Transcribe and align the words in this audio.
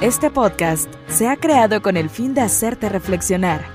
Este 0.00 0.30
podcast 0.30 0.90
se 1.08 1.28
ha 1.28 1.36
creado 1.36 1.82
con 1.82 1.98
el 1.98 2.08
fin 2.08 2.32
de 2.32 2.40
hacerte 2.40 2.88
reflexionar, 2.88 3.66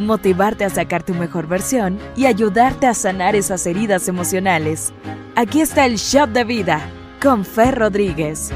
motivarte 0.00 0.64
a 0.64 0.68
sacar 0.68 1.04
tu 1.04 1.14
mejor 1.14 1.46
versión 1.46 1.96
y 2.16 2.26
ayudarte 2.26 2.88
a 2.88 2.94
sanar 2.94 3.36
esas 3.36 3.64
heridas 3.66 4.08
emocionales. 4.08 4.92
Aquí 5.36 5.60
está 5.60 5.86
el 5.86 5.94
Shop 5.94 6.28
de 6.30 6.42
Vida 6.42 6.80
con 7.22 7.44
Fer 7.44 7.78
Rodríguez. 7.78 8.50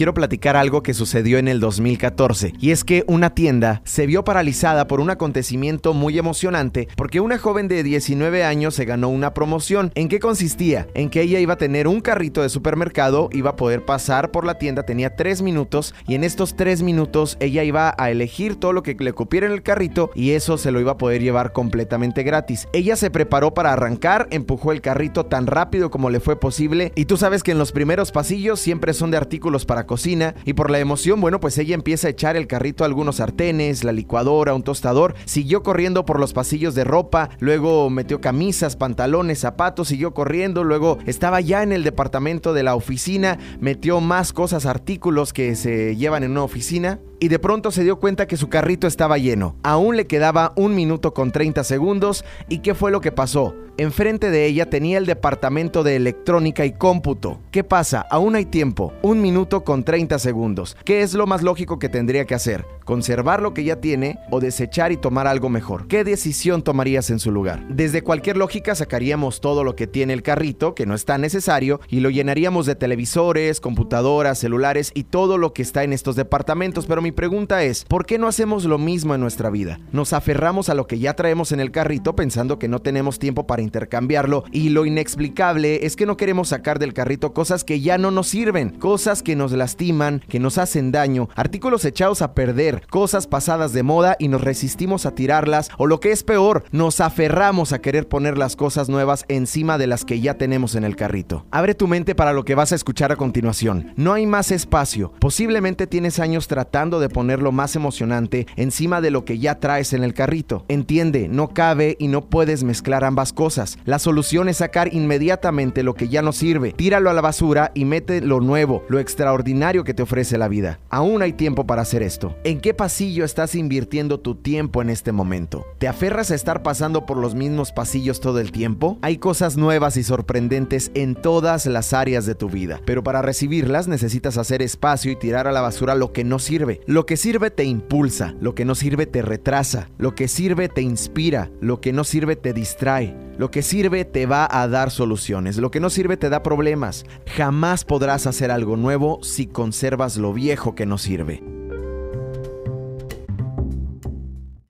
Quiero 0.00 0.14
platicar 0.14 0.56
algo 0.56 0.82
que 0.82 0.94
sucedió 0.94 1.36
en 1.36 1.46
el 1.46 1.60
2014. 1.60 2.54
Y 2.58 2.70
es 2.70 2.84
que 2.84 3.04
una 3.06 3.34
tienda 3.34 3.82
se 3.84 4.06
vio 4.06 4.24
paralizada 4.24 4.86
por 4.86 4.98
un 4.98 5.10
acontecimiento 5.10 5.92
muy 5.92 6.18
emocionante 6.18 6.88
porque 6.96 7.20
una 7.20 7.36
joven 7.36 7.68
de 7.68 7.82
19 7.82 8.42
años 8.42 8.74
se 8.74 8.86
ganó 8.86 9.10
una 9.10 9.34
promoción. 9.34 9.92
¿En 9.94 10.08
qué 10.08 10.18
consistía? 10.18 10.88
En 10.94 11.10
que 11.10 11.20
ella 11.20 11.38
iba 11.38 11.52
a 11.52 11.58
tener 11.58 11.86
un 11.86 12.00
carrito 12.00 12.40
de 12.40 12.48
supermercado, 12.48 13.28
iba 13.32 13.50
a 13.50 13.56
poder 13.56 13.84
pasar 13.84 14.30
por 14.30 14.46
la 14.46 14.56
tienda, 14.56 14.84
tenía 14.84 15.16
3 15.16 15.42
minutos 15.42 15.94
y 16.08 16.14
en 16.14 16.24
estos 16.24 16.56
3 16.56 16.80
minutos 16.80 17.36
ella 17.38 17.62
iba 17.62 17.94
a 17.98 18.10
elegir 18.10 18.56
todo 18.56 18.72
lo 18.72 18.82
que 18.82 18.96
le 18.98 19.12
cupiera 19.12 19.48
en 19.48 19.52
el 19.52 19.62
carrito 19.62 20.12
y 20.14 20.30
eso 20.30 20.56
se 20.56 20.70
lo 20.70 20.80
iba 20.80 20.92
a 20.92 20.96
poder 20.96 21.20
llevar 21.20 21.52
completamente 21.52 22.22
gratis. 22.22 22.68
Ella 22.72 22.96
se 22.96 23.10
preparó 23.10 23.52
para 23.52 23.74
arrancar, 23.74 24.28
empujó 24.30 24.72
el 24.72 24.80
carrito 24.80 25.26
tan 25.26 25.46
rápido 25.46 25.90
como 25.90 26.08
le 26.08 26.20
fue 26.20 26.40
posible 26.40 26.90
y 26.94 27.04
tú 27.04 27.18
sabes 27.18 27.42
que 27.42 27.52
en 27.52 27.58
los 27.58 27.72
primeros 27.72 28.12
pasillos 28.12 28.60
siempre 28.60 28.94
son 28.94 29.10
de 29.10 29.18
artículos 29.18 29.66
para 29.66 29.89
cocina 29.90 30.36
y 30.44 30.52
por 30.52 30.70
la 30.70 30.78
emoción, 30.78 31.20
bueno, 31.20 31.40
pues 31.40 31.58
ella 31.58 31.74
empieza 31.74 32.06
a 32.06 32.10
echar 32.10 32.36
el 32.36 32.46
carrito 32.46 32.84
a 32.84 32.86
algunos 32.86 33.16
sartenes, 33.16 33.82
la 33.82 33.90
licuadora, 33.90 34.54
un 34.54 34.62
tostador, 34.62 35.16
siguió 35.24 35.64
corriendo 35.64 36.04
por 36.04 36.20
los 36.20 36.32
pasillos 36.32 36.76
de 36.76 36.84
ropa, 36.84 37.30
luego 37.40 37.90
metió 37.90 38.20
camisas, 38.20 38.76
pantalones, 38.76 39.40
zapatos, 39.40 39.88
siguió 39.88 40.14
corriendo, 40.14 40.62
luego 40.62 40.98
estaba 41.06 41.40
ya 41.40 41.64
en 41.64 41.72
el 41.72 41.82
departamento 41.82 42.52
de 42.52 42.62
la 42.62 42.76
oficina, 42.76 43.40
metió 43.58 44.00
más 44.00 44.32
cosas, 44.32 44.64
artículos 44.64 45.32
que 45.32 45.56
se 45.56 45.96
llevan 45.96 46.22
en 46.22 46.30
una 46.30 46.44
oficina 46.44 47.00
y 47.20 47.28
de 47.28 47.38
pronto 47.38 47.70
se 47.70 47.84
dio 47.84 48.00
cuenta 48.00 48.26
que 48.26 48.36
su 48.36 48.48
carrito 48.48 48.86
estaba 48.86 49.18
lleno. 49.18 49.54
Aún 49.62 49.96
le 49.96 50.06
quedaba 50.06 50.52
un 50.56 50.74
minuto 50.74 51.14
con 51.14 51.30
30 51.30 51.62
segundos 51.64 52.24
y 52.48 52.58
¿qué 52.58 52.74
fue 52.74 52.90
lo 52.90 53.00
que 53.00 53.12
pasó? 53.12 53.54
Enfrente 53.80 54.30
de 54.30 54.44
ella 54.44 54.68
tenía 54.68 54.98
el 54.98 55.06
departamento 55.06 55.82
de 55.82 55.96
electrónica 55.96 56.66
y 56.66 56.72
cómputo. 56.72 57.40
¿Qué 57.50 57.64
pasa? 57.64 58.04
Aún 58.10 58.34
hay 58.34 58.44
tiempo. 58.44 58.92
Un 59.00 59.22
minuto 59.22 59.64
con 59.64 59.84
30 59.84 60.18
segundos. 60.18 60.76
¿Qué 60.84 61.00
es 61.00 61.14
lo 61.14 61.26
más 61.26 61.42
lógico 61.42 61.78
que 61.78 61.88
tendría 61.88 62.26
que 62.26 62.34
hacer? 62.34 62.66
¿Conservar 62.84 63.40
lo 63.40 63.54
que 63.54 63.64
ya 63.64 63.76
tiene 63.76 64.18
o 64.30 64.38
desechar 64.40 64.92
y 64.92 64.98
tomar 64.98 65.26
algo 65.26 65.48
mejor? 65.48 65.86
¿Qué 65.86 66.04
decisión 66.04 66.60
tomarías 66.62 67.08
en 67.08 67.20
su 67.20 67.30
lugar? 67.30 67.66
Desde 67.68 68.02
cualquier 68.02 68.36
lógica 68.36 68.74
sacaríamos 68.74 69.40
todo 69.40 69.64
lo 69.64 69.76
que 69.76 69.86
tiene 69.86 70.12
el 70.12 70.22
carrito, 70.22 70.74
que 70.74 70.84
no 70.84 70.94
está 70.94 71.16
necesario, 71.16 71.80
y 71.88 72.00
lo 72.00 72.10
llenaríamos 72.10 72.66
de 72.66 72.74
televisores, 72.74 73.60
computadoras, 73.60 74.40
celulares 74.40 74.90
y 74.92 75.04
todo 75.04 75.38
lo 75.38 75.54
que 75.54 75.62
está 75.62 75.84
en 75.84 75.94
estos 75.94 76.16
departamentos. 76.16 76.84
Pero 76.84 77.00
mi 77.00 77.09
pregunta 77.12 77.62
es, 77.62 77.84
¿por 77.84 78.06
qué 78.06 78.18
no 78.18 78.28
hacemos 78.28 78.64
lo 78.64 78.78
mismo 78.78 79.14
en 79.14 79.20
nuestra 79.20 79.50
vida? 79.50 79.78
Nos 79.92 80.12
aferramos 80.12 80.68
a 80.68 80.74
lo 80.74 80.86
que 80.86 80.98
ya 80.98 81.14
traemos 81.14 81.52
en 81.52 81.60
el 81.60 81.70
carrito 81.70 82.14
pensando 82.14 82.58
que 82.58 82.68
no 82.68 82.80
tenemos 82.80 83.18
tiempo 83.18 83.46
para 83.46 83.62
intercambiarlo 83.62 84.44
y 84.52 84.70
lo 84.70 84.86
inexplicable 84.86 85.86
es 85.86 85.96
que 85.96 86.06
no 86.06 86.16
queremos 86.16 86.48
sacar 86.48 86.78
del 86.78 86.94
carrito 86.94 87.32
cosas 87.32 87.64
que 87.64 87.80
ya 87.80 87.98
no 87.98 88.10
nos 88.10 88.28
sirven, 88.28 88.70
cosas 88.70 89.22
que 89.22 89.36
nos 89.36 89.52
lastiman, 89.52 90.22
que 90.28 90.40
nos 90.40 90.58
hacen 90.58 90.92
daño, 90.92 91.28
artículos 91.34 91.84
echados 91.84 92.22
a 92.22 92.34
perder, 92.34 92.86
cosas 92.88 93.26
pasadas 93.26 93.72
de 93.72 93.82
moda 93.82 94.16
y 94.18 94.28
nos 94.28 94.40
resistimos 94.40 95.06
a 95.06 95.14
tirarlas 95.14 95.70
o 95.78 95.86
lo 95.86 96.00
que 96.00 96.12
es 96.12 96.22
peor, 96.22 96.64
nos 96.70 97.00
aferramos 97.00 97.72
a 97.72 97.80
querer 97.80 98.08
poner 98.08 98.38
las 98.38 98.56
cosas 98.56 98.88
nuevas 98.88 99.24
encima 99.28 99.78
de 99.78 99.86
las 99.86 100.04
que 100.04 100.20
ya 100.20 100.34
tenemos 100.34 100.74
en 100.74 100.84
el 100.84 100.96
carrito. 100.96 101.46
Abre 101.50 101.74
tu 101.74 101.88
mente 101.88 102.14
para 102.14 102.32
lo 102.32 102.44
que 102.44 102.54
vas 102.54 102.72
a 102.72 102.74
escuchar 102.76 103.12
a 103.12 103.16
continuación. 103.16 103.92
No 103.96 104.12
hay 104.12 104.26
más 104.26 104.50
espacio. 104.50 105.12
Posiblemente 105.18 105.86
tienes 105.86 106.18
años 106.20 106.48
tratando 106.48 106.99
de 107.00 107.08
poner 107.08 107.40
lo 107.40 107.52
más 107.52 107.76
emocionante 107.76 108.46
encima 108.56 109.00
de 109.00 109.10
lo 109.10 109.24
que 109.24 109.38
ya 109.38 109.58
traes 109.58 109.92
en 109.92 110.04
el 110.04 110.14
carrito. 110.14 110.64
Entiende, 110.68 111.28
no 111.28 111.48
cabe 111.48 111.96
y 111.98 112.08
no 112.08 112.26
puedes 112.26 112.62
mezclar 112.62 113.04
ambas 113.04 113.32
cosas. 113.32 113.78
La 113.84 113.98
solución 113.98 114.48
es 114.48 114.58
sacar 114.58 114.92
inmediatamente 114.94 115.82
lo 115.82 115.94
que 115.94 116.08
ya 116.08 116.22
no 116.22 116.32
sirve, 116.32 116.72
tíralo 116.72 117.10
a 117.10 117.14
la 117.14 117.20
basura 117.20 117.72
y 117.74 117.84
mete 117.84 118.20
lo 118.20 118.40
nuevo, 118.40 118.84
lo 118.88 118.98
extraordinario 118.98 119.84
que 119.84 119.94
te 119.94 120.02
ofrece 120.02 120.38
la 120.38 120.48
vida. 120.48 120.80
Aún 120.90 121.22
hay 121.22 121.32
tiempo 121.32 121.66
para 121.66 121.82
hacer 121.82 122.02
esto. 122.02 122.36
¿En 122.44 122.60
qué 122.60 122.74
pasillo 122.74 123.24
estás 123.24 123.54
invirtiendo 123.54 124.20
tu 124.20 124.34
tiempo 124.34 124.82
en 124.82 124.90
este 124.90 125.12
momento? 125.12 125.66
¿Te 125.78 125.88
aferras 125.88 126.30
a 126.30 126.34
estar 126.34 126.62
pasando 126.62 127.06
por 127.06 127.16
los 127.16 127.34
mismos 127.34 127.72
pasillos 127.72 128.20
todo 128.20 128.40
el 128.40 128.52
tiempo? 128.52 128.98
Hay 129.02 129.18
cosas 129.18 129.56
nuevas 129.56 129.96
y 129.96 130.02
sorprendentes 130.02 130.90
en 130.94 131.14
todas 131.14 131.66
las 131.66 131.92
áreas 131.92 132.26
de 132.26 132.34
tu 132.34 132.48
vida, 132.48 132.80
pero 132.84 133.02
para 133.02 133.22
recibirlas 133.22 133.88
necesitas 133.88 134.36
hacer 134.36 134.62
espacio 134.62 135.12
y 135.12 135.16
tirar 135.16 135.46
a 135.46 135.52
la 135.52 135.60
basura 135.60 135.94
lo 135.94 136.12
que 136.12 136.24
no 136.24 136.38
sirve. 136.38 136.80
Lo 136.90 137.06
que 137.06 137.16
sirve 137.16 137.52
te 137.52 137.62
impulsa, 137.62 138.34
lo 138.40 138.56
que 138.56 138.64
no 138.64 138.74
sirve 138.74 139.06
te 139.06 139.22
retrasa, 139.22 139.88
lo 139.96 140.16
que 140.16 140.26
sirve 140.26 140.68
te 140.68 140.82
inspira, 140.82 141.48
lo 141.60 141.80
que 141.80 141.92
no 141.92 142.02
sirve 142.02 142.34
te 142.34 142.52
distrae. 142.52 143.16
Lo 143.38 143.48
que 143.52 143.62
sirve 143.62 144.04
te 144.04 144.26
va 144.26 144.48
a 144.50 144.66
dar 144.66 144.90
soluciones, 144.90 145.56
lo 145.56 145.70
que 145.70 145.78
no 145.78 145.88
sirve 145.88 146.16
te 146.16 146.28
da 146.28 146.42
problemas. 146.42 147.04
Jamás 147.36 147.84
podrás 147.84 148.26
hacer 148.26 148.50
algo 148.50 148.76
nuevo 148.76 149.20
si 149.22 149.46
conservas 149.46 150.16
lo 150.16 150.32
viejo 150.32 150.74
que 150.74 150.84
no 150.84 150.98
sirve. 150.98 151.44